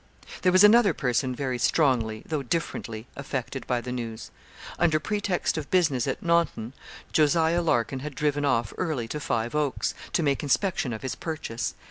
[0.41, 4.31] There was another person very strongly, though differently, affected by the news.
[4.79, 6.73] Under pretext of business at Naunton,
[7.13, 7.35] Jos.
[7.35, 11.75] Larkin had driven off early to Five Oaks, to make inspection of his purchase.